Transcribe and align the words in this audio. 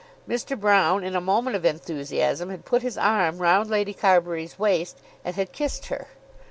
Mr. 0.27 0.59
Broune, 0.59 1.03
in 1.05 1.15
a 1.15 1.21
moment 1.21 1.55
of 1.55 1.63
enthusiasm, 1.63 2.49
had 2.49 2.65
put 2.65 2.81
his 2.81 2.97
arm 2.97 3.37
round 3.37 3.69
Lady 3.69 3.93
Carbury's 3.93 4.57
waist 4.57 4.97
and 5.23 5.35
had 5.35 5.51
kissed 5.51 5.89
her. 5.89 6.07